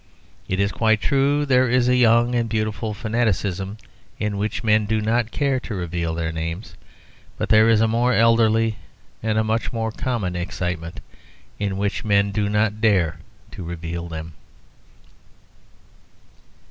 [0.47, 3.77] It is quite true that there is a young and beautiful fanaticism
[4.17, 6.73] in which men do not care to reveal their names.
[7.37, 8.77] But there is a more elderly
[9.21, 11.01] and a much more common excitement
[11.59, 13.19] in which men do not dare
[13.51, 14.33] to reveal them.